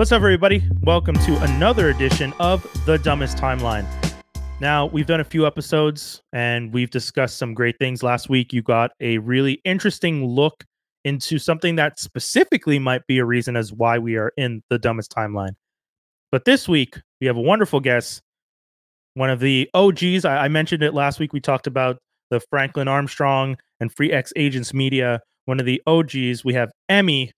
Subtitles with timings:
[0.00, 0.64] What's up, everybody?
[0.80, 3.86] Welcome to another edition of The Dumbest Timeline.
[4.58, 8.02] Now, we've done a few episodes and we've discussed some great things.
[8.02, 10.64] Last week, you got a really interesting look
[11.04, 15.12] into something that specifically might be a reason as why we are in the dumbest
[15.14, 15.52] timeline.
[16.32, 18.22] But this week, we have a wonderful guest,
[19.12, 20.24] one of the OGs.
[20.24, 21.34] I, I mentioned it last week.
[21.34, 21.98] We talked about
[22.30, 25.20] the Franklin Armstrong and Free X Agents Media.
[25.44, 26.42] One of the OGs.
[26.42, 27.32] We have Emmy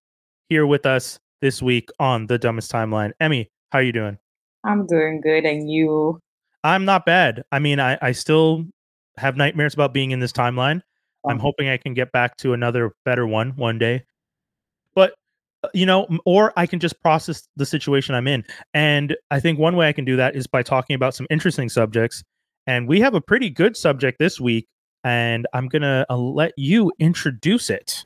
[0.49, 3.13] here with us this week on the dumbest timeline.
[3.21, 4.17] Emmy, how are you doing?
[4.65, 6.19] I'm doing good, and you?
[6.65, 7.43] I'm not bad.
[7.53, 8.65] I mean, I, I still
[9.19, 10.81] have nightmares about being in this timeline.
[11.27, 14.05] I'm Um, hoping I can get back to another better one one day.
[14.95, 15.15] But
[15.63, 18.45] uh, you know, or I can just process the situation I'm in.
[18.75, 21.69] And I think one way I can do that is by talking about some interesting
[21.69, 22.25] subjects.
[22.67, 24.67] And we have a pretty good subject this week,
[25.05, 28.05] and I'm gonna uh, let you introduce it.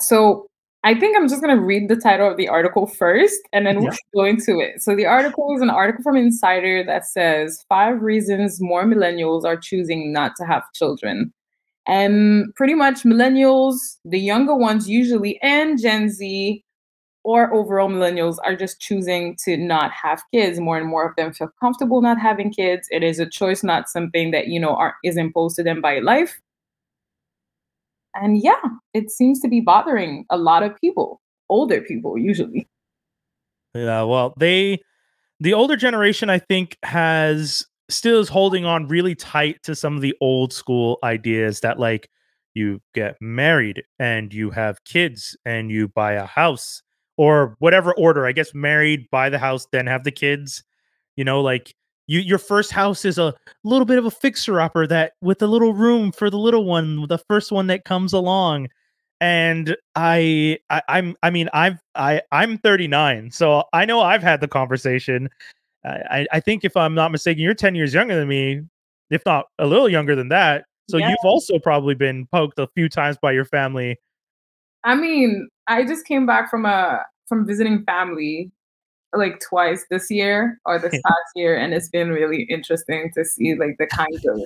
[0.00, 0.46] So
[0.84, 3.92] I think I'm just gonna read the title of the article first, and then we'll
[3.92, 3.98] Yeah.
[4.14, 4.82] go into it.
[4.82, 9.56] So the article is an article from Insider that says five reasons more millennials are
[9.56, 11.32] choosing not to have children.
[11.86, 16.62] And pretty much millennials, the younger ones usually, and Gen Z
[17.24, 20.60] or overall millennials are just choosing to not have kids.
[20.60, 22.88] More and more of them feel comfortable not having kids.
[22.90, 26.00] It is a choice, not something that you know are, is imposed to them by
[26.00, 26.40] life.
[28.14, 28.62] And yeah,
[28.92, 32.68] it seems to be bothering a lot of people, older people usually.
[33.74, 34.80] Yeah, well, they
[35.40, 40.02] the older generation I think has still is holding on really tight to some of
[40.02, 42.08] the old school ideas that like
[42.54, 46.82] you get married and you have kids and you buy a house
[47.16, 48.26] or whatever order.
[48.26, 50.62] I guess married, buy the house, then have the kids.
[51.16, 51.74] You know, like
[52.06, 55.46] you your first house is a little bit of a fixer upper that with a
[55.46, 58.68] little room for the little one, the first one that comes along
[59.20, 64.40] and I, I I'm I mean I've I I'm 39, so I know I've had
[64.40, 65.30] the conversation.
[65.84, 68.62] I I think if I'm not mistaken, you're 10 years younger than me,
[69.10, 70.66] if not a little younger than that.
[70.90, 73.98] So you've also probably been poked a few times by your family.
[74.84, 78.50] I mean, I just came back from a from visiting family
[79.16, 83.54] like twice this year or this past year, and it's been really interesting to see
[83.54, 84.40] like the kind of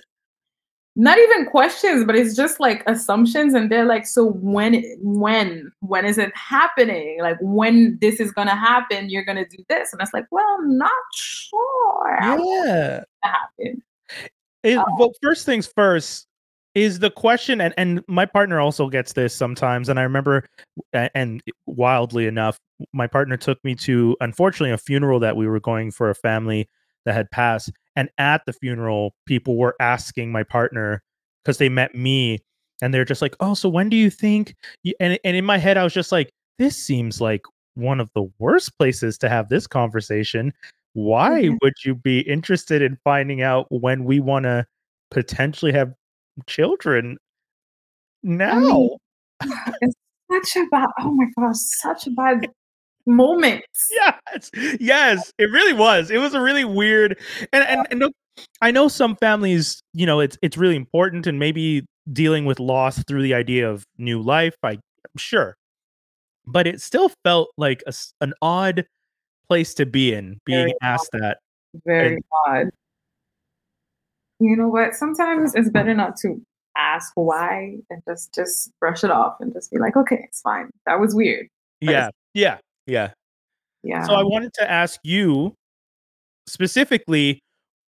[0.97, 6.05] not even questions, but it's just like assumptions, and they're like, so when when when
[6.05, 7.19] is it happening?
[7.21, 10.77] Like when this is gonna happen, you're gonna do this, and it's like, well, I'm
[10.79, 13.05] not sure Yeah.
[13.23, 13.83] happen.
[14.65, 14.85] It, Oh.
[14.99, 16.28] well, first things first
[16.83, 19.89] is the question, and and my partner also gets this sometimes.
[19.89, 20.44] And I remember,
[20.93, 22.59] and wildly enough,
[22.93, 26.69] my partner took me to unfortunately a funeral that we were going for a family
[27.05, 27.71] that had passed.
[27.97, 31.03] And at the funeral, people were asking my partner
[31.44, 32.38] because they met me,
[32.83, 35.59] and they're just like, "Oh, so when do you think?" You, and and in my
[35.59, 37.43] head, I was just like, "This seems like
[37.75, 40.53] one of the worst places to have this conversation."
[40.94, 41.59] Why Mhm.
[41.62, 44.67] would you be interested in finding out when we want to
[45.11, 45.93] potentially have
[46.47, 47.19] children
[48.22, 48.53] now?
[49.41, 49.94] I mean, it's
[50.31, 50.88] such a bad.
[51.00, 52.49] Oh my gosh, such a bad
[53.06, 53.65] moment.
[53.91, 54.50] yes,
[54.81, 56.10] yes, it really was.
[56.10, 57.19] It was a really weird,
[57.53, 58.12] and and, and
[58.60, 63.03] I know some families, you know, it's it's really important, and maybe dealing with loss
[63.05, 64.55] through the idea of new life.
[64.62, 64.81] I am
[65.16, 65.56] sure,
[66.47, 68.84] but it still felt like a an odd
[69.49, 71.38] place to be in, being Very asked that.
[71.87, 72.70] Very odd.
[74.41, 74.94] You know what?
[74.94, 76.41] Sometimes it's better not to
[76.76, 80.71] ask why and just just brush it off and just be like, okay, it's fine.
[80.87, 81.49] That was weird.
[81.81, 83.10] Yeah, yeah, yeah.
[83.82, 84.04] yeah.
[84.04, 85.54] So I wanted to ask you
[86.47, 87.41] specifically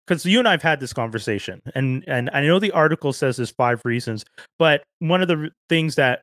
[0.06, 3.50] because you and I've had this conversation, and and I know the article says there's
[3.50, 4.24] five reasons,
[4.58, 6.22] but one of the things that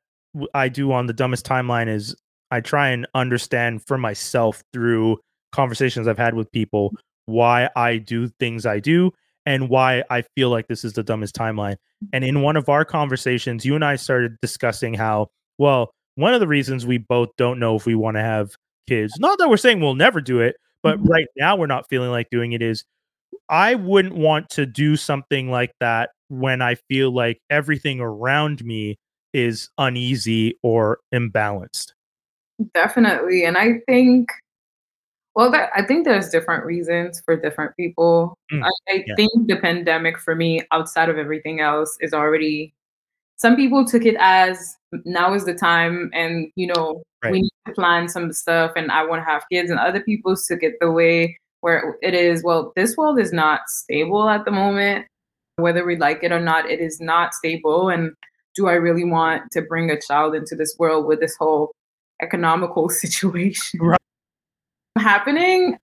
[0.54, 2.16] I do on the dumbest timeline is
[2.52, 5.20] I try and understand for myself through
[5.52, 6.94] conversations I've had with people
[7.26, 9.12] why I do things I do
[9.48, 11.78] and why I feel like this is the dumbest timeline.
[12.12, 16.42] And in one of our conversations, you and I started discussing how well one of
[16.42, 18.52] the reasons we both don't know if we want to have
[18.88, 19.14] kids.
[19.20, 21.08] Not that we're saying we'll never do it, but Mhm.
[21.10, 22.84] right now we're not feeling like doing it is
[23.50, 28.98] I wouldn't want to do something like that when I feel like everything around me
[29.34, 31.94] is uneasy or imbalanced.
[32.74, 33.46] Definitely.
[33.46, 34.30] And I think
[35.38, 38.36] well that I think there's different reasons for different people.
[38.52, 39.16] Mm, I, I yeah.
[39.16, 42.74] think the pandemic for me, outside of everything else, is already
[43.38, 44.76] some people took it as
[45.06, 47.32] now is the time and you know Right.
[47.32, 50.36] we need to plan some stuff and i want to have kids and other people
[50.36, 54.52] took it the way where it is well this world is not stable at the
[54.52, 55.08] moment
[55.56, 58.12] whether we like it or not it is not stable and
[58.54, 61.72] do i really want to bring a child into this world with this whole
[62.22, 63.97] economical situation Right.
[64.98, 65.78] Happening.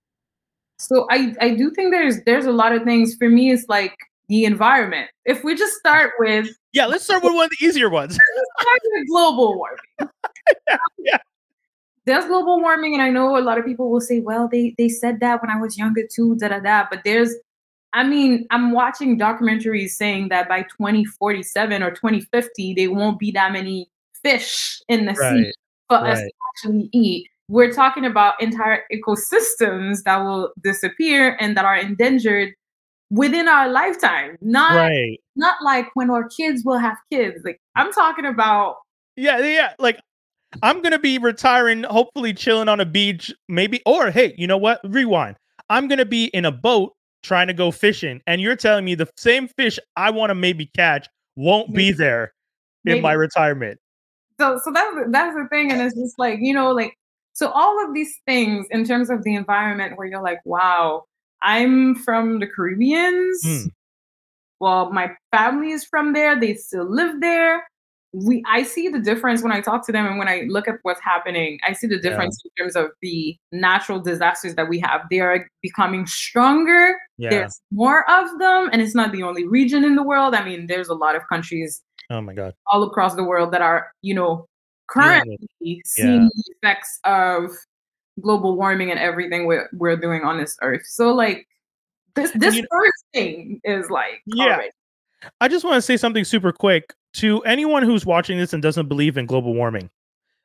[0.77, 3.51] So I I do think there's there's a lot of things for me.
[3.51, 3.95] It's like
[4.27, 5.09] the environment.
[5.25, 8.15] If we just start with yeah, let's start with one of the easier ones.
[8.59, 9.77] start with global warming.
[10.67, 11.17] yeah, yeah.
[12.05, 14.89] There's global warming, and I know a lot of people will say, "Well, they they
[14.89, 16.85] said that when I was younger too." Da da da.
[16.89, 17.33] But there's,
[17.93, 23.53] I mean, I'm watching documentaries saying that by 2047 or 2050, there won't be that
[23.53, 23.89] many
[24.21, 25.53] fish in the Right, sea
[25.87, 27.29] for us to actually eat.
[27.47, 32.53] We're talking about entire ecosystems that will disappear and that are endangered
[33.11, 34.37] within our lifetime.
[34.41, 35.19] Not Right.
[35.35, 37.41] not like when our kids will have kids.
[37.45, 38.77] Like I'm talking about
[39.15, 39.73] Yeah, yeah.
[39.79, 39.99] Like
[40.63, 43.81] I'm gonna be retiring, hopefully chilling on a beach, maybe.
[43.85, 44.79] Or hey, you know what?
[44.83, 45.35] Rewind.
[45.69, 46.93] I'm gonna be in a boat
[47.23, 50.67] trying to go fishing, and you're telling me the same fish I want to maybe
[50.75, 52.33] catch won't be there
[52.85, 53.79] in my retirement.
[54.39, 56.93] so so that's that's the thing and it's just like you know like
[57.35, 61.03] so all of these things in terms of the environment where you're like wow
[61.43, 63.67] i'm from the caribbeans Hmm.
[64.59, 67.63] well my family is from there they still live there
[68.13, 70.75] we i see the difference when i talk to them and when i look at
[70.83, 72.01] what's happening i see the Yeah.
[72.09, 77.29] difference in terms of the natural disasters that we have they are becoming stronger Yeah.
[77.31, 80.67] there's more of them and it's not the only region in the world i mean
[80.67, 82.53] there's a lot of countries Oh my god.
[82.71, 84.45] all across the world that are, you know,
[84.87, 87.51] currently with- seeing the effects of
[88.21, 90.85] global warming and everything we're, we're doing on this earth.
[90.85, 91.47] So like
[92.15, 94.45] this this you know- first thing is like Yeah.
[94.45, 94.69] already-
[95.41, 98.87] I just want to say something super quick to anyone who's watching this and doesn't
[98.87, 99.89] believe in global warming.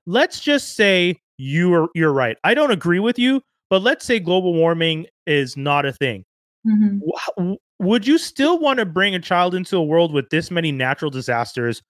[0.07, 2.37] Let's just say you are you're right.
[2.45, 6.25] I don't agree with you, but let's say global warming is not a thing.
[6.67, 7.01] Mhm.
[7.37, 10.71] W- Would you still want to bring a child into a world with this many
[10.73, 11.83] natural disasters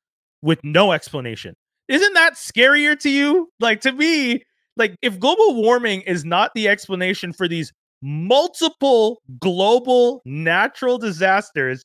[0.42, 1.54] with no explanation?
[1.90, 3.50] Isn't that scarier to you?
[3.60, 4.44] Like to me,
[4.76, 11.82] like if global warming is not the explanation for these multiple global natural disasters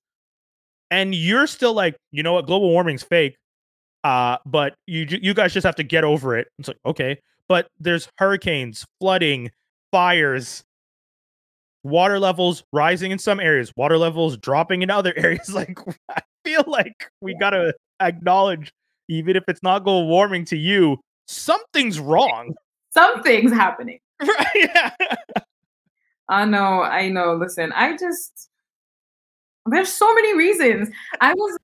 [0.92, 3.36] and you're still like, you know what, global warming's fake.
[4.04, 6.48] Uh, but you you guys just have to get over it.
[6.60, 7.18] It's like, okay.
[7.50, 9.50] But there's hurricanes, flooding,
[9.92, 10.64] fires,
[11.84, 15.52] water levels rising in some areas, water levels dropping in other areas.
[15.54, 15.80] Like
[16.10, 18.72] I feel like we gotta acknowledge,
[19.08, 20.98] even if it's not global warming to you,
[21.28, 22.54] something's wrong.
[22.94, 24.00] something's happening.
[24.22, 24.48] right?
[24.56, 24.92] Yeah.
[26.30, 27.36] I know, I know.
[27.36, 28.50] Listen, I just
[29.68, 30.90] there's so many reasons.
[31.22, 31.58] I was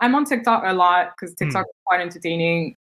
[0.00, 1.44] I'm on TikTok a lot because Hmm.
[1.44, 2.76] TikTok is quite entertaining.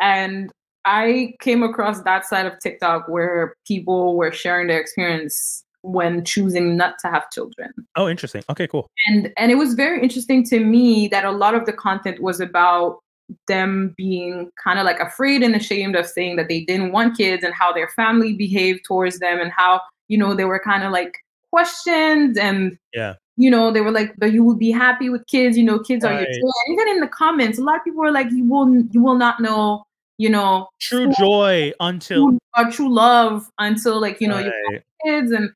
[0.00, 0.50] And
[0.84, 6.76] I came across that side of TikTok where people were sharing their experience when choosing
[6.76, 7.70] not to have children.
[7.96, 8.42] Oh, interesting.
[8.50, 8.86] Okay, cool.
[9.08, 12.40] And and it was very interesting to me that a lot of the content was
[12.40, 12.98] about
[13.46, 17.44] them being kind of like afraid and ashamed of saying that they didn't want kids
[17.44, 20.90] and how their family behaved towards them and how you know they were kind of
[20.92, 21.14] like
[21.50, 23.14] questioned and Yeah.
[23.36, 26.04] you know they were like but you will be happy with kids you know kids
[26.04, 26.40] are your Right.
[26.40, 29.00] joy and even in the comments a lot of people were like you will you
[29.02, 29.84] will not know
[30.18, 34.82] you know True joy until true, or true love until like you know you Right.
[35.06, 35.50] kids and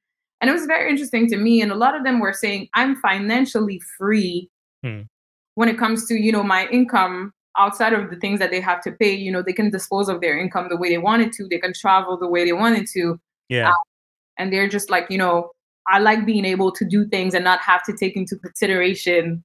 [0.44, 2.96] and it was very interesting to me and a lot of them were saying i'm
[2.96, 4.51] financially free
[4.84, 5.03] Hmm.
[5.55, 8.82] when it comes to you know my income outside of the things that they have
[8.82, 11.48] to pay you know they can dispose of their income the way they wanted to
[11.48, 13.72] they can travel the way they wanted to yeah.
[14.39, 15.51] and they're just like you know
[15.89, 19.43] i like being able to do things and not have to take into consideration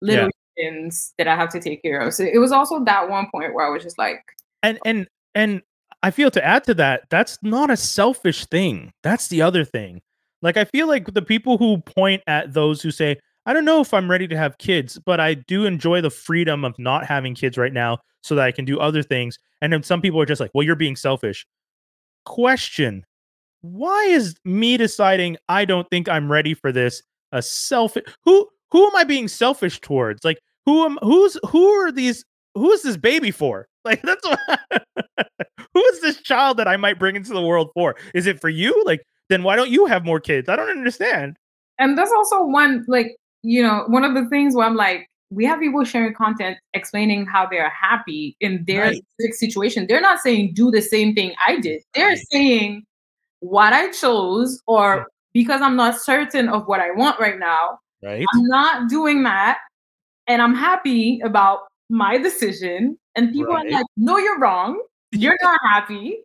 [0.00, 3.28] little things that i have to take care of so it was also that one
[3.30, 4.24] point where i was just like
[4.64, 5.06] and and
[5.36, 5.62] and
[6.02, 8.92] I feel to add to that, that's not a selfish thing.
[9.02, 10.02] That's the other thing.
[10.42, 13.80] Like I feel like the people who point at those who say, "I don't know
[13.80, 17.34] if I'm ready to have kids, but I do enjoy the freedom of not having
[17.34, 20.26] kids right now so that I can do other things." And then some people are
[20.26, 21.46] just like, "Well, you're being selfish."
[22.24, 23.04] Question:
[23.62, 28.04] Why is me deciding I don't think I'm ready for this a selfish?
[28.24, 30.24] Who who am I being selfish towards?
[30.24, 33.68] Like who am who's who are these who is this baby for?
[33.84, 34.38] Like that's what
[35.74, 37.96] who is this child that I might bring into the world for?
[38.14, 38.80] Is it for you?
[38.86, 40.48] Like then why don't you have more kids?
[40.48, 41.36] I don't understand.
[41.78, 45.44] and that's also one like you know one of the things where i'm like we
[45.46, 49.04] have people sharing content explaining how they're happy in their Right.
[49.40, 52.26] situation they're not saying do the same thing i did they're Right.
[52.30, 52.84] saying
[53.40, 58.24] what i chose or because i'm not certain of what i want right now Right?
[58.34, 59.58] i'm not doing that
[60.28, 64.80] and i'm happy about my decision and people are like no you're wrong
[65.12, 66.22] you're not happy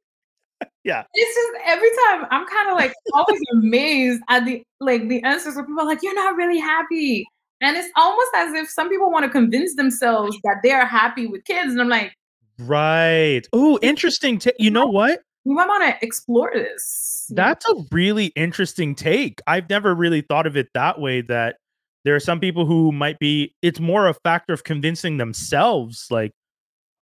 [0.83, 1.03] Yeah.
[1.13, 5.55] it's just every time I'm kind of like always amazed at the like the answers
[5.55, 7.25] where people are like, you're not really happy.
[7.59, 11.43] And it's almost as if some people want to convince themselves that they're happy with
[11.43, 11.71] kids.
[11.71, 12.13] And I'm like,
[12.59, 13.41] Right.
[13.53, 14.39] Oh, interesting.
[14.39, 15.21] T- you know what?
[15.47, 17.25] we might want to explore this.
[17.29, 19.41] That's a really interesting take.
[19.47, 21.21] I've never really thought of it that way.
[21.21, 21.55] That
[22.03, 23.55] there are some people who might be.
[23.61, 26.33] It's more a factor of convincing themselves, like,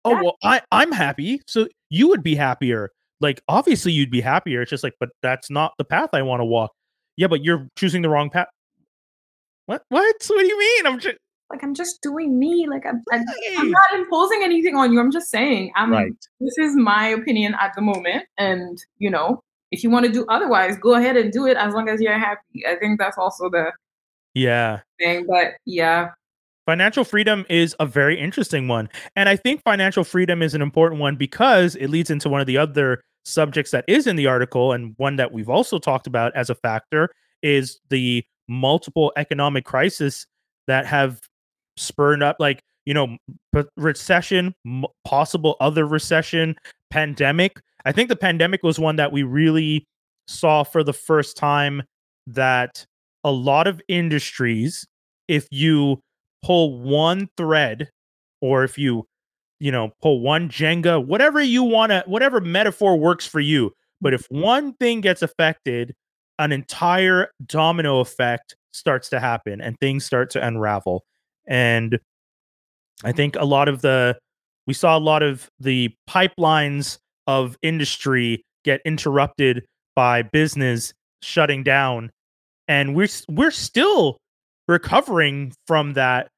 [0.06, 2.92] oh well, I I'm happy, so you would be happier.
[3.22, 4.62] Like obviously you'd be happier.
[4.62, 6.72] It's just like, but that's not the path I want to walk.
[7.18, 8.48] Yeah, but you're choosing the wrong path.
[9.68, 9.84] What?
[9.90, 10.16] What?
[10.28, 10.86] What do you mean?
[10.88, 11.18] I'm just
[11.50, 12.68] like I'm just doing me.
[12.70, 13.24] Like I'm, I'm,
[13.58, 15.00] I'm not imposing anything on you.
[15.00, 15.92] I'm just saying I'm.
[15.92, 16.12] right.
[16.40, 19.42] This is my opinion at the moment, and you know,
[19.72, 22.18] if you want to do otherwise, go ahead and do it as long as you're
[22.18, 22.66] happy.
[22.68, 23.72] I think that's also the
[24.34, 24.82] Yeah.
[25.00, 25.26] thing.
[25.28, 26.10] But yeah,
[26.66, 28.90] Financial freedom is a very interesting one.
[29.16, 32.48] And I think financial freedom is an important one because it leads into one of
[32.48, 36.36] the other subjects that is in the article and one that we've also talked about
[36.36, 37.10] as a factor
[37.44, 40.26] is the multiple economic crises
[40.68, 41.22] that have
[41.78, 43.18] spurred up like, you know,
[43.78, 44.54] recession,
[45.04, 46.56] possible other recession,
[46.90, 47.60] pandemic.
[47.84, 49.86] I think the pandemic was one that we really
[50.28, 51.84] saw for the first time
[52.28, 52.86] that
[53.24, 54.86] a lot of industries
[55.28, 56.00] if you
[56.46, 57.90] pull one thread
[58.42, 59.06] or if you
[59.60, 63.72] you know pull one jenga whatever you want to whatever metaphor works for you
[64.02, 65.94] but if one thing gets affected
[66.40, 71.04] an entire domino effect starts to happen and things start to unravel.
[71.48, 72.00] And
[73.04, 74.18] i think a lot of the
[74.68, 76.98] we saw a lot of the pipelines
[77.28, 82.10] of industry get interrupted by business shutting down
[82.68, 84.18] and we're we're still
[84.68, 86.30] recovering from that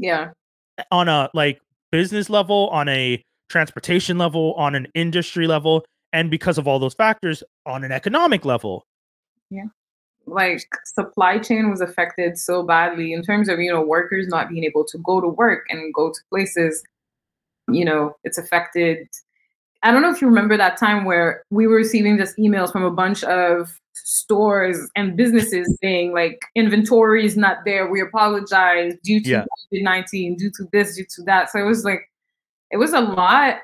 [0.00, 0.30] yeah,
[0.78, 1.60] eh, on a like
[1.92, 6.94] business level, on a transportation level, on an industry level, and because of all those
[6.94, 8.86] factors, on an economic level.
[9.50, 9.66] Yeah.
[10.26, 14.64] Like supply chain was affected so badly in terms of you know workers not being
[14.64, 16.82] able to go to work and go to places.
[17.68, 19.08] You know, it's affected.
[19.82, 22.84] I don't know if you remember that time where we were receiving just emails from
[22.84, 27.90] a bunch of stores and businesses saying like inventory is not there.
[27.90, 29.44] We apologize due to Yeah.
[29.72, 31.50] COVID nineteen, due to this, due to that.
[31.50, 32.02] So it was like
[32.70, 33.58] it was a lot.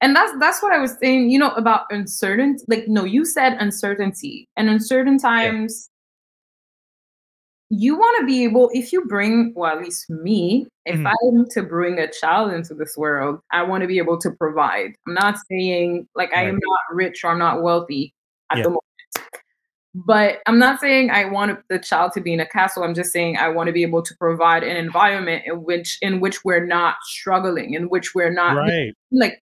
[0.00, 2.64] And that's that's what I was saying, you know, about uncertainty.
[2.66, 4.48] Like, no, you said uncertainty.
[4.56, 5.88] And uncertain times,
[7.74, 11.10] you want to be able, if you bring, well, at least me, if Mhm.
[11.10, 14.94] I'm to bring a child into this world, I want to be able to provide.
[15.06, 18.12] I'm not saying like I am not rich or I'm not wealthy
[18.50, 18.64] at Yeah.
[18.64, 18.82] the moment.
[19.94, 22.82] But I'm not saying I want the child to be in a castle.
[22.82, 26.20] I'm just saying I want to be able to provide an environment in which in
[26.20, 28.94] which we're not struggling, in which we're not Right.
[29.10, 29.41] like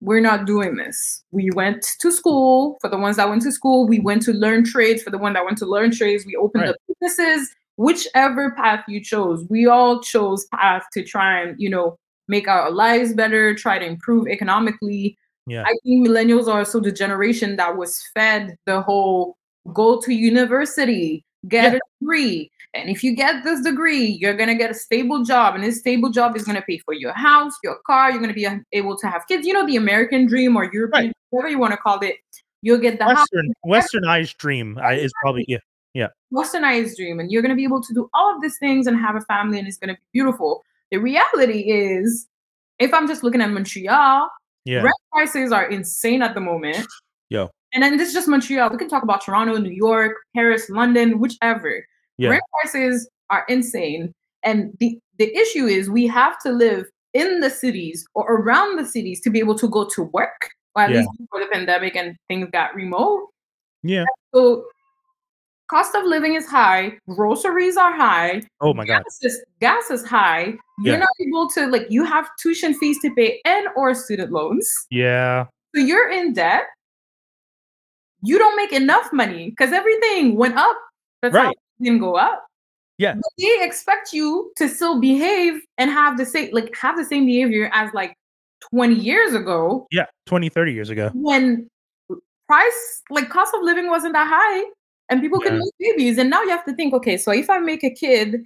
[0.00, 1.24] we're not doing this.
[1.30, 3.86] We went to school for the ones that went to school.
[3.88, 6.24] We went to learn trades for the one that went to learn trades.
[6.26, 6.70] We opened Right.
[6.70, 7.50] up businesses.
[7.76, 11.96] Whichever path you chose, we all chose path to try and you know
[12.28, 15.16] make our lives better, try to improve economically.
[15.46, 15.62] Yeah.
[15.62, 19.36] I think millennials are also the generation that was fed the whole
[19.74, 21.78] go to university, get Yeah.
[21.78, 22.50] a degree.
[22.74, 25.54] And if you get this degree, you're going to get a stable job.
[25.54, 28.10] And this stable job is going to pay for your house, your car.
[28.10, 29.46] You're going to be able to have kids.
[29.46, 32.16] You know, the American dream or European, whatever you want to call it.
[32.62, 33.26] You'll get the house,
[33.62, 35.58] Western westernized dream I, is probably yeah.
[35.94, 36.08] yeah.
[36.34, 37.20] westernized dream.
[37.20, 39.20] And you're going to be able to do all of these things and have a
[39.22, 39.58] family.
[39.58, 40.62] And it's going to be beautiful.
[40.90, 42.26] The reality is,
[42.78, 44.28] if I'm just looking at Montreal,
[44.64, 44.82] Yeah.
[44.82, 46.86] rent prices are insane at the moment.
[47.30, 47.50] Yo.
[47.72, 48.70] And then this is just Montreal.
[48.70, 51.84] We can talk about Toronto, New York, Paris, London, whichever.
[52.18, 52.30] Yeah.
[52.30, 54.12] Rent prices are insane.
[54.42, 58.84] And the, the issue is we have to live in the cities or around the
[58.86, 60.98] cities to be able to go to work, or at Yeah.
[60.98, 63.28] least before the pandemic and things got remote.
[63.82, 64.04] Yeah.
[64.34, 64.66] So
[65.68, 69.02] cost of living is high, groceries are high, Oh my god.
[69.02, 70.54] gas is, gas is high.
[70.78, 74.70] You're not able to like you have tuition fees to pay and or student loans.
[74.90, 75.46] Yeah.
[75.74, 76.64] So you're in debt.
[78.22, 80.76] You don't make enough money because everything went up.
[81.22, 81.56] That's how Right.
[81.78, 82.46] it didn't go up.
[82.98, 83.14] Yeah.
[83.14, 87.26] But they expect you to still behave and have the same like have the same
[87.26, 88.16] behavior as like
[88.70, 90.06] 20 years ago Yeah.
[90.26, 91.10] 20, 30 years ago.
[91.14, 91.68] when
[92.48, 94.64] price like cost of living wasn't that high
[95.10, 95.58] and people could Yeah.
[95.58, 96.18] make babies.
[96.18, 98.42] And now you have to think, okay, so if I make a kid,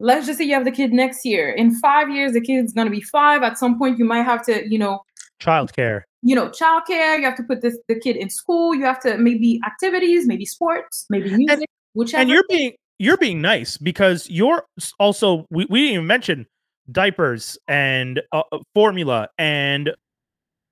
[0.00, 1.50] let's just say you have the kid next year.
[1.50, 3.42] In five years, the kid's gonna be five.
[3.42, 5.02] At some point, you might have to, you know,
[5.40, 6.02] Childcare.
[6.22, 7.18] you know, childcare.
[7.18, 8.74] You have to put this the kid in school.
[8.74, 12.22] You have to maybe activities, maybe sports, maybe music, whichever.
[12.22, 14.64] And you're being you're being nice because you're
[14.98, 16.46] also we, we didn't even mention
[16.90, 19.92] diapers and uh, uh, formula and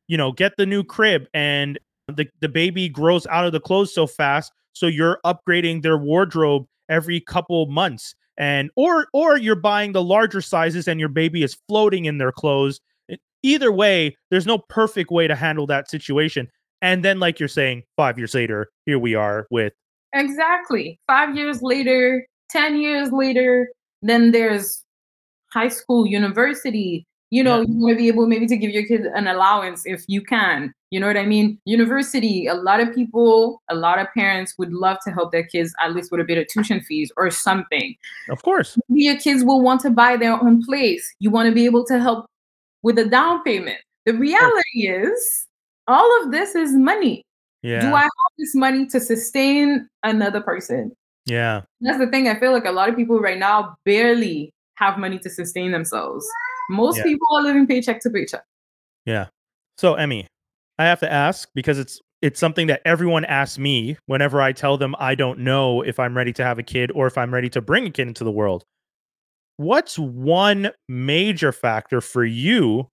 [0.09, 1.79] you know get the new crib and
[2.09, 6.67] the, the baby grows out of the clothes so fast so you're upgrading their wardrobe
[6.89, 11.57] every couple months and or or you're buying the larger sizes and your baby is
[11.69, 12.81] floating in their clothes
[13.45, 16.49] either way, there's no perfect way to handle that situation.
[16.83, 19.73] And then, like you're saying, five years later, here we are with
[20.13, 23.69] exactly five years later, ten years later.
[24.03, 24.83] Then there's
[25.53, 27.67] high school, university, you know, yeah.
[27.69, 30.73] you want to be able maybe to give your kid an allowance if you can.
[30.91, 31.59] You know what I mean?
[31.65, 35.75] University, a lot of people, a lot of parents would love to help their kids
[35.83, 37.97] at least with a bit of tuition fees or something.
[38.31, 38.79] Of course.
[38.89, 41.13] Maybe your kids will want to buy their own place.
[41.19, 42.27] You want to be able to help
[42.85, 43.79] with a down payment.
[44.07, 45.47] The reality is
[45.89, 47.25] all of this is money.
[47.63, 47.81] Yeah.
[47.81, 50.93] Do I have this money to sustain another person?
[51.25, 51.63] Yeah.
[51.81, 52.29] That's the thing.
[52.29, 56.29] I feel like a lot of people right now barely have money to sustain themselves.
[56.69, 57.05] Most yeah.
[57.05, 58.45] people are living paycheck to paycheck.
[59.07, 59.27] Yeah.
[59.79, 60.27] So Emmy,
[60.79, 64.77] I have to ask because it's it's something that everyone asks me whenever I tell
[64.77, 67.51] them I don't know if I'm ready to have a kid or if I'm ready
[67.51, 68.65] to bring a kid into the world.
[69.57, 72.89] What's one major factor for you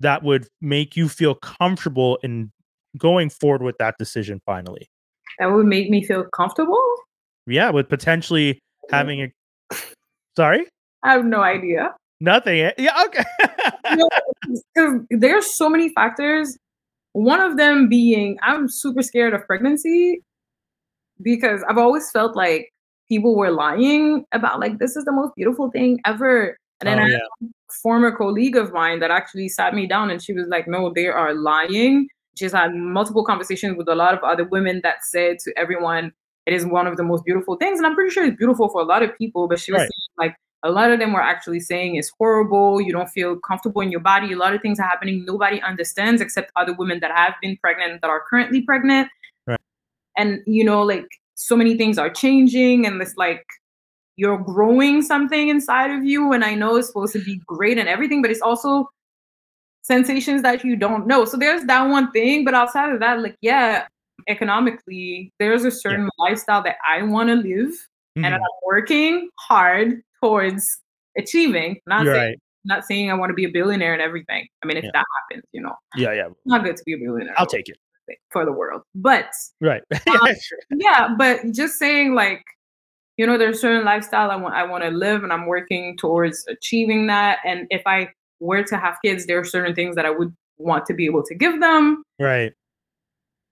[0.00, 2.50] that would make you feel comfortable in
[2.98, 4.90] going forward with that decision finally?
[5.38, 6.82] That would make me feel comfortable?
[7.46, 8.58] Yeah, with potentially
[8.90, 9.32] having a
[10.36, 10.66] Sorry?
[11.02, 11.94] I have no idea.
[12.20, 12.60] Nothing.
[12.60, 12.72] Eh?
[12.78, 13.24] Yeah, okay.
[14.74, 16.56] Because there's so many factors.
[17.12, 20.22] One of them being I'm super scared of pregnancy
[21.20, 22.72] because I've always felt like
[23.08, 26.56] people were lying about like this is the most beautiful thing ever.
[26.80, 27.18] And then oh, I yeah.
[27.40, 30.66] had a former colleague of mine that actually sat me down and she was like,
[30.66, 32.08] no, they are lying.
[32.36, 36.12] She's had multiple conversations with a lot of other women that said to everyone,
[36.46, 37.78] it is one of the most beautiful things.
[37.78, 39.88] And I'm pretty sure it's beautiful for a lot of people, but she was right.
[39.88, 43.80] saying like a lot of them were actually saying it's horrible you don't feel comfortable
[43.80, 47.10] in your body a lot of things are happening nobody understands except other women that
[47.10, 49.08] have been pregnant that are currently pregnant
[49.46, 49.60] right.
[50.16, 51.06] and you know like
[51.46, 53.44] so many things are changing and it's like
[54.16, 57.88] you're growing something inside of you and i know it's supposed to be great and
[57.88, 58.88] everything but it's also
[59.82, 63.36] sensations that you don't know so there's that one thing but outside of that like
[63.40, 63.86] yeah
[64.28, 66.24] economically there's a certain yeah.
[66.24, 68.24] lifestyle that i want to live mm-hmm.
[68.24, 70.82] and i'm working hard towards
[71.16, 71.80] achieving.
[71.86, 72.38] Not saying, right.
[72.64, 74.46] not saying I want to be a billionaire and everything.
[74.62, 74.90] I mean, if yeah.
[74.94, 75.74] that happens, you know.
[75.96, 76.28] Yeah, yeah.
[76.44, 77.34] not good to be a billionaire.
[77.36, 77.76] I'll take it
[78.30, 78.82] for the world.
[78.94, 79.26] But
[79.60, 79.82] right.
[80.06, 80.28] um,
[80.76, 82.44] yeah, but just saying like,
[83.16, 85.96] you know, there's a certain lifestyle I want I want to live and I'm working
[85.96, 87.38] towards achieving that.
[87.44, 88.08] And if I
[88.40, 91.22] were to have kids, there are certain things that I would want to be able
[91.24, 92.02] to give them.
[92.18, 92.52] Right.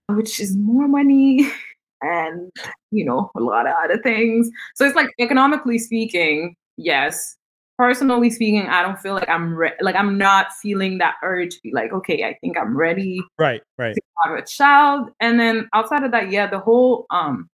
[0.07, 1.49] Which is more money.
[2.03, 2.51] and
[2.89, 7.37] you know a lot of other things so it's like economically speaking yes.
[7.81, 11.59] Personally speaking, I don't feel like I'm re- like I'm not feeling that urge to
[11.63, 13.19] be like, okay, I think I'm ready.
[13.39, 13.95] Right, right.
[13.95, 17.49] To have a child, and then outside of that, yeah, the whole um,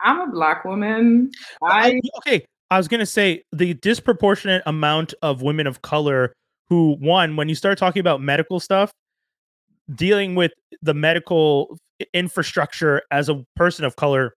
[0.00, 1.32] I'm a black woman.
[1.60, 2.46] I okay.
[2.70, 6.32] I was gonna say the disproportionate amount of women of color
[6.68, 8.92] who, one, when you start talking about medical stuff,
[9.92, 10.52] dealing with
[10.82, 11.76] the medical
[12.12, 14.34] infrastructure as a person of color,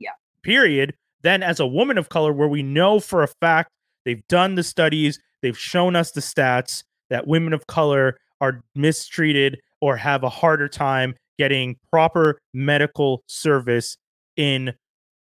[0.00, 3.70] yeah, period, then, as a woman of color, where we know for a fact
[4.08, 9.60] they've done the studies, they've shown us the stats that women of color are mistreated
[9.82, 13.98] or have a harder time getting proper medical service
[14.36, 14.72] in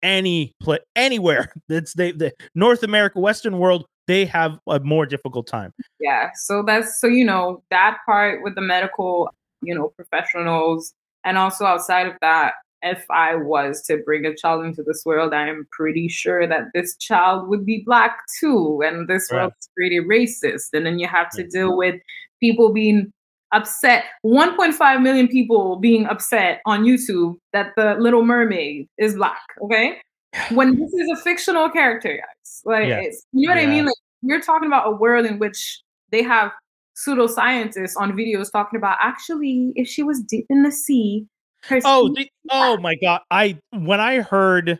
[0.02, 1.54] any place anywhere.
[1.69, 5.72] That's they the north america western world they have a more difficult time.
[6.02, 10.93] Yeah so that's so you know that part with the medical you know professionals
[11.24, 15.34] and also outside of that if I was to bring a child into this world,
[15.34, 18.82] I am pretty sure that this child would be black too.
[18.86, 19.39] And this right.
[19.39, 20.67] world is pretty racist.
[20.74, 21.96] And then you have to deal with
[22.41, 23.12] people being
[23.54, 29.41] upset 1.5 million people being upset on YouTube that the Little Mermaid is black.
[29.63, 29.98] Okay.
[30.52, 32.62] When this is a fictional character, guys.
[32.65, 33.02] Like, yeah.
[33.34, 33.67] you know what yeah.
[33.67, 33.86] I mean?
[33.86, 36.52] Like, you're talking about a world in which they have
[36.98, 41.26] pseudoscientists on videos talking about actually, if she was deep in the sea,
[41.86, 43.21] oh, the, oh my god!
[43.32, 44.80] I when I heard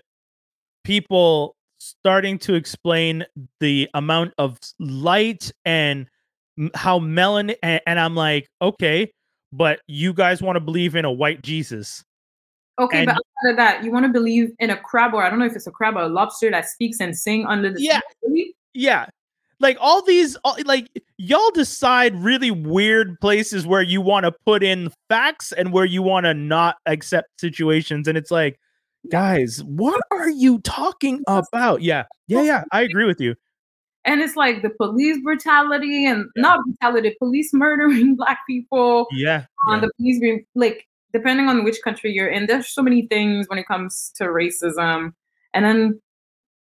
[0.84, 3.26] people starting to explain
[3.60, 6.08] the amount of light and
[6.76, 9.12] how melanin, and, and I'm like, okay,
[9.52, 12.04] but you guys want to believe in a white Jesus.
[12.80, 15.30] Okay, and, but outside of that, you want to believe in a crab, or I
[15.30, 17.82] don't know if it's a crab or a lobster that speaks and sing under the
[17.82, 18.54] yeah, sea?
[18.74, 19.08] yeah
[19.64, 24.62] like all these all, like y'all decide really weird places where you want to put
[24.62, 28.60] in facts and where you want to not accept situations and it's like
[29.12, 31.82] guys what are you talking about?
[31.82, 32.04] Yeah.
[32.28, 33.36] Yeah yeah i agree with you.
[34.06, 36.42] And it's like the police brutality and yeah.
[36.42, 39.80] not brutality police murdering black people yeah, um, yeah.
[39.82, 43.58] the police being like depending on which country you're in there's so many things when
[43.58, 45.14] it comes to racism
[45.54, 46.02] and then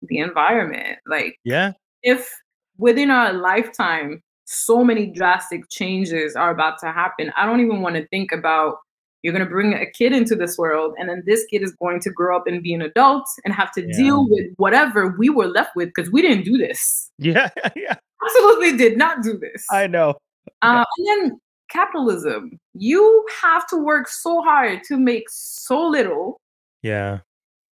[0.01, 0.99] the environment.
[1.05, 1.73] Like yeah.
[2.03, 2.31] if
[2.77, 7.31] within our lifetime, so many drastic changes are about to happen.
[7.37, 8.77] I don't even want to think about
[9.21, 11.99] you're going to bring a kid into this world and then this kid is going
[12.01, 13.95] to grow up and be an adult and have to yeah.
[13.95, 17.11] deal with whatever we were left with because we didn't do this.
[17.19, 17.95] Yeah yeah.
[18.23, 19.65] Absolutely did not do this.
[19.71, 20.15] I know.
[20.61, 22.59] Uh, and then capitalism.
[22.73, 26.39] You have to work so hard to make so little
[26.83, 27.19] yeah.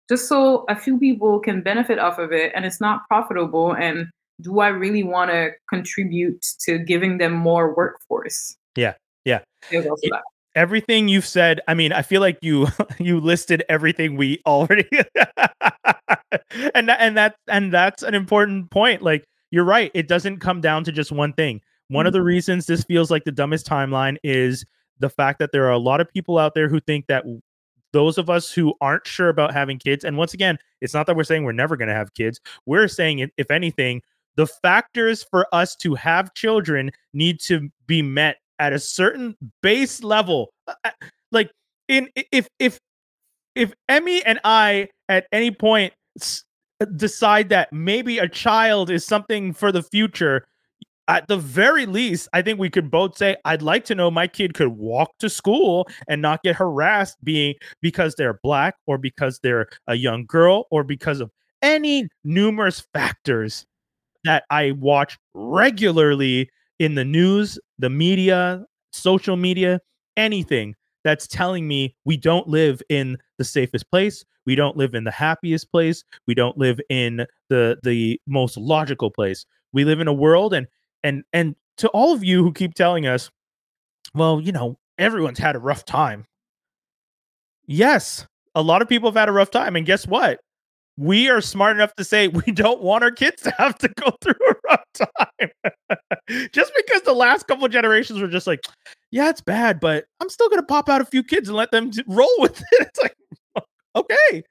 [0.08, 4.06] just so a few people can benefit off of it and it's not profitable and
[4.40, 8.94] do i really want to contribute to giving them more workforce yeah
[9.24, 9.40] yeah
[10.54, 12.66] everything you've said i mean i feel like you
[12.98, 14.88] you listed everything we already
[16.74, 20.60] and that, and that and that's an important point like you're right it doesn't come
[20.60, 22.08] down to just one thing one mm-hmm.
[22.08, 22.26] of the mm-hmm.
[22.26, 24.64] reasons this feels like the dumbest timeline is
[24.98, 27.24] the fact that there are a lot of people out there who think that
[27.92, 31.16] those of us who aren't sure about having kids and once again it's not that
[31.16, 34.02] we're saying we're never going to have kids we're saying if anything
[34.36, 40.02] the factors for us to have children need to be met at a certain base
[40.02, 40.52] level.
[40.66, 40.90] Uh, uh,
[41.32, 41.50] like
[41.88, 42.78] in if if
[43.54, 49.52] if Emmy and I at any point uh, decide that maybe a child is something
[49.52, 50.46] for the future,
[51.08, 54.26] at the very least, I think we could both say, I'd like to know my
[54.26, 59.38] kid could walk to school and not get harassed being because they're black or because
[59.42, 61.30] they're a young girl or because of
[61.62, 63.64] any numerous factors
[64.26, 69.80] that I watch regularly in the news, the media, social media,
[70.16, 75.04] anything that's telling me we don't live in the safest place, we don't live in
[75.04, 79.46] the happiest place, we don't live in the the most logical place.
[79.72, 80.66] We live in a world and
[81.04, 83.30] and and to all of you who keep telling us,
[84.14, 86.26] well, you know, everyone's had a rough time.
[87.66, 90.40] Yes, a lot of people have had a rough time and guess what?
[90.98, 94.10] We are smart enough to say we don't want our kids to have to go
[94.20, 95.50] through a rough time.
[96.52, 98.60] just because the last couple generations were just like,
[99.10, 101.70] yeah, it's bad, but I'm still going to pop out a few kids and let
[101.70, 102.66] them roll with it.
[102.80, 103.14] It's like,
[103.94, 104.42] okay.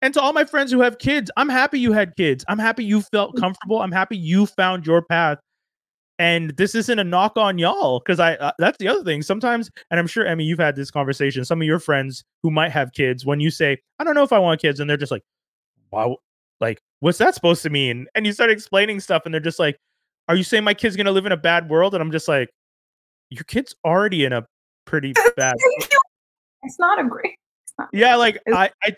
[0.00, 2.44] And to all my friends who have kids, I'm happy you had kids.
[2.48, 3.40] I'm happy you felt mm.
[3.40, 3.80] comfortable.
[3.80, 5.38] I'm happy you found your path.
[6.20, 9.22] And this isn't a knock on y'all because I uh, that's the other thing.
[9.22, 11.44] Sometimes, and I'm sure Emmy, you've had this conversation.
[11.44, 14.32] Some of your friends who might have kids, when you say, "I don't know if
[14.32, 15.22] I want kids," and they're just like,
[15.90, 16.14] why
[16.60, 18.06] like what's that supposed to mean?
[18.14, 19.78] And you start explaining stuff and they're just like
[20.28, 21.94] are you saying my kid's gonna live in a bad world?
[21.94, 22.50] And i'm just like
[23.30, 24.46] your kid's already in a
[24.84, 25.54] pretty bad
[26.62, 27.36] it's not a great
[27.78, 28.94] not yeah like i i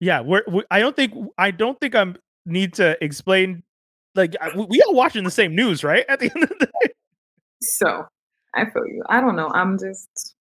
[0.00, 3.62] yeah we're we, i don't think i don't think i'm need to explain
[4.14, 6.92] like we, we all watching the same news right at the end of the day?
[7.60, 8.06] So
[8.54, 9.02] i feel you.
[9.08, 10.34] I don't know i'm just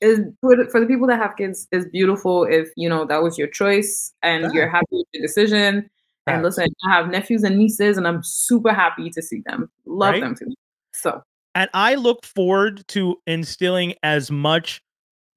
[0.00, 3.22] is for the, for the people that have kids is beautiful if you know that
[3.22, 4.50] was your choice and yeah.
[4.52, 5.88] you're happy with your decision.
[6.26, 6.34] Yeah.
[6.34, 9.70] And listen, I have nephews and nieces, and I'm super happy to see them.
[9.86, 10.20] Love right?
[10.20, 10.54] them too.
[10.94, 11.22] So,
[11.54, 14.82] and I look forward to instilling as much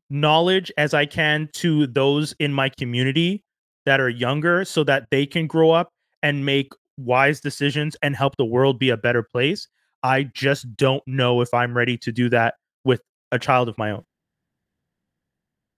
[0.10, 3.44] knowledge as I can to those in my community
[3.86, 5.90] that are younger, so that they can grow up
[6.22, 9.68] and make wise decisions and help the world be a better place.
[10.04, 13.92] I just don't know if I'm ready to do that with a child of my
[13.92, 14.04] own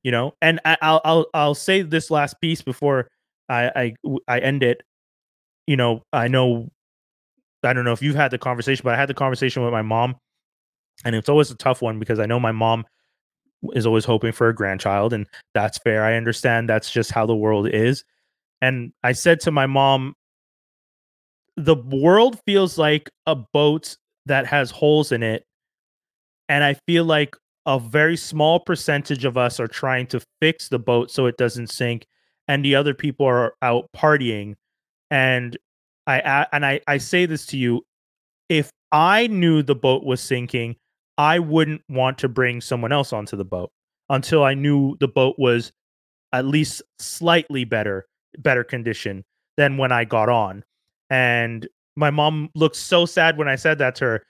[0.06, 3.10] you know and I, will i'll i'll say this last piece before
[3.50, 4.84] I, I i end it.
[5.66, 6.70] You know i know
[7.64, 9.82] i don't know if you've had the conversation but i had the conversation with my
[9.82, 10.16] mom
[11.04, 12.86] and it's always a tough one because i know my mom
[13.74, 17.36] is always hoping for a grandchild and that's fair i understand that's just how the
[17.36, 18.06] world is.
[18.62, 20.14] And i said to my mom
[21.58, 25.46] the world feels like a boat that has holes in it
[26.48, 27.36] and i feel like
[27.66, 31.68] a very small percentage of us are trying to fix the boat so it doesn't
[31.68, 32.06] sink
[32.48, 34.56] and the other people are out partying.
[35.10, 35.58] And
[36.08, 37.86] i and i i say this to you
[38.50, 40.76] if i knew the boat was sinking
[41.18, 43.72] i wouldn't want to bring someone else onto the boat
[44.10, 45.72] until i knew the boat was
[46.34, 48.06] at least slightly better
[48.40, 49.24] better condition
[49.58, 50.64] than when i got on.
[51.10, 54.24] And my mom looked so sad when i said that to her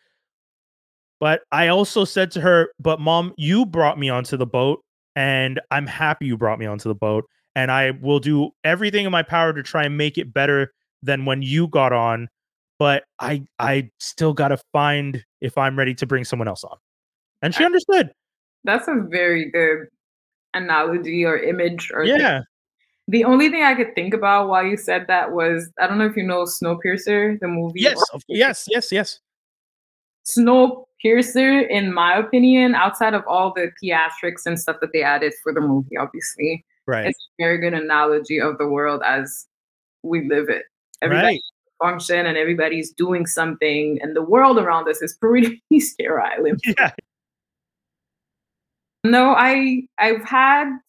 [1.20, 4.84] but I also said to her, But mom, you brought me onto the boat,
[5.16, 7.26] and I'm happy you brought me onto the boat.
[7.56, 11.24] And I will do everything in my power to try and make it better than
[11.24, 12.28] when you got on.
[12.80, 16.78] But I I still gotta find if I'm ready to bring someone else on.
[17.42, 18.12] And she understood.
[18.66, 19.88] That's a very good
[20.54, 22.40] analogy or image or yeah.
[22.40, 22.44] Thing.
[23.08, 26.08] The only thing I could think about while you said that was I don't know
[26.08, 27.82] if you know Snowpiercer, the movie.
[27.82, 29.20] Yes, yes, yes, yes.
[30.28, 35.54] Snowpiercer, in my opinion, outside of all the theatrics and stuff that they added for
[35.54, 39.46] the movie, obviously, right, it's a very good analogy of the world as
[40.04, 40.64] we live it.
[41.02, 41.42] Everybody right.
[41.80, 46.56] function and everybody's doing something and the world around us is pretty sterile.
[46.66, 46.92] Yeah.
[49.04, 50.80] No, I I've had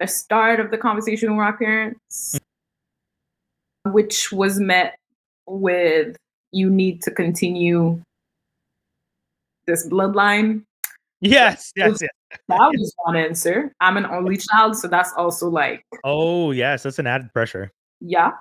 [0.00, 2.38] a start of the conversation with my parents,
[3.86, 3.92] mm.
[3.92, 4.98] which was met
[5.46, 6.16] with
[6.52, 8.02] you need to continue
[9.66, 10.62] this bloodline.
[11.20, 12.10] Yes, yes, yes.
[12.48, 13.72] That was one answer.
[13.80, 17.70] I'm an only child, so that's also like Oh yes, that's an added pressure.
[18.00, 18.32] yeah.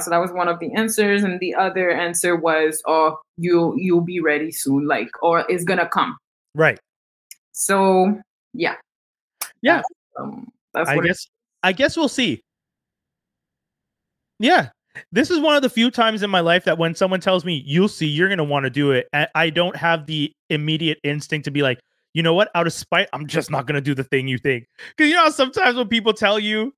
[0.00, 4.00] So that was one of the answers, and the other answer was, "Oh, you you'll
[4.00, 6.16] be ready soon, like, or it's gonna come."
[6.54, 6.78] Right.
[7.52, 8.18] So
[8.54, 8.76] yeah,
[9.60, 9.82] Yeah.
[10.18, 11.26] um, that's I guess
[11.62, 12.40] I guess we'll see.
[14.38, 14.70] Yeah.
[15.10, 17.62] This is one of the few times in my life that when someone tells me
[17.66, 21.50] you'll see, you're gonna want to do it, I don't have the immediate instinct to
[21.50, 21.80] be like,
[22.14, 24.66] you know what, out of spite, I'm just not gonna do the thing you think.
[24.96, 26.74] Because you know, sometimes when people tell you,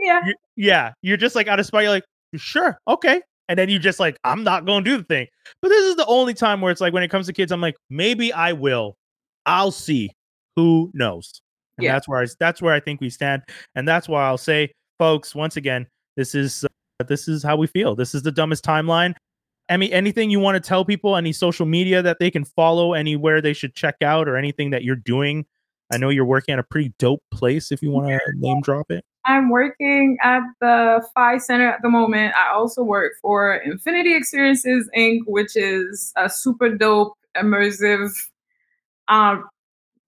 [0.00, 2.04] yeah, you, yeah, you're just like out of spite, you're like,
[2.36, 5.26] sure, okay, and then you just like, I'm not gonna do the thing.
[5.60, 7.60] But this is the only time where it's like when it comes to kids, I'm
[7.60, 8.96] like, maybe I will,
[9.44, 10.10] I'll see.
[10.56, 11.40] Who knows?
[11.78, 11.92] And Yeah.
[11.92, 13.42] that's where I that's where I think we stand,
[13.74, 16.64] and that's why I'll say, folks, once again, this is
[17.00, 17.94] uh, this is how we feel.
[17.94, 19.14] This is the dumbest timeline.
[19.68, 21.16] Emmy, anything you want to tell people?
[21.16, 22.92] Any social media that they can follow?
[22.92, 25.46] Anywhere they should check out, or anything that you're doing?
[25.92, 27.72] I know you're working at a pretty dope place.
[27.72, 31.88] If you want to name drop it, I'm working at the Phi Center at the
[31.88, 32.34] moment.
[32.36, 38.10] I also work for Infinity Experiences Inc., which is a super dope, immersive,
[39.08, 39.48] um,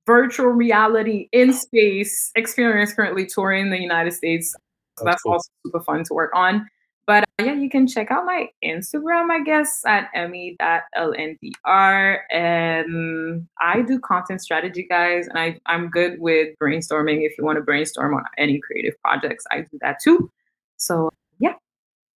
[0.07, 4.55] virtual reality in space experience currently touring the United States.
[4.99, 5.33] So That's that's cool.
[5.35, 6.69] also super fun to work on.
[7.07, 12.19] But uh, yeah, you can check out my Instagram, I guess, at emmy.lndr.
[12.31, 15.27] And I do content strategy, guys.
[15.27, 17.27] And I, I'm good with brainstorming.
[17.27, 20.31] If you want to brainstorm on any creative projects, I do that too.
[20.77, 21.55] So yeah.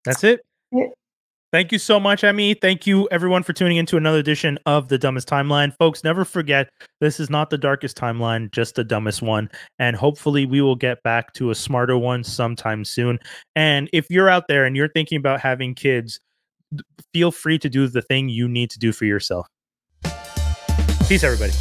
[0.04, 0.40] that's it.
[0.72, 0.86] Yeah.
[1.56, 2.52] Thank you so much, Emmy.
[2.52, 5.74] Thank you, everyone, for tuning into another edition of The Dumbest Timeline.
[5.78, 6.68] Folks, never forget
[7.00, 9.48] this is not the darkest timeline, just the dumbest one.
[9.78, 13.18] And hopefully, we will get back to a smarter one sometime soon.
[13.54, 16.20] And if you're out there and you're thinking about having kids,
[17.14, 19.46] feel free to do the thing you need to do for yourself.
[21.08, 21.54] Peace, everybody.